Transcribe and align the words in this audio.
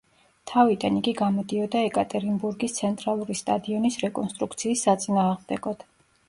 თავიდან, 0.51 0.95
იგი 1.01 1.11
გამოდიოდა 1.19 1.81
ეკატერინბურგის 1.89 2.73
ცენტრალური 2.79 3.37
სტადიონის 3.43 3.99
რეკონსტრუქციის 4.05 4.83
საწინააღმდეგოდ. 4.89 5.87